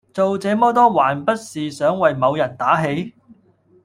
[0.15, 3.13] 做這麼多還不是想為某人打氣